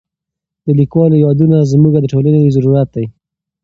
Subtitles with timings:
[0.65, 3.05] د لیکوالو یادونه زموږ د ټولنې ضرورت دی.